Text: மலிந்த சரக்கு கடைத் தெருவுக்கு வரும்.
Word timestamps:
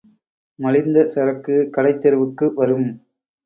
மலிந்த 0.59 1.03
சரக்கு 1.07 1.69
கடைத் 1.69 2.01
தெருவுக்கு 2.01 2.53
வரும். 2.53 2.89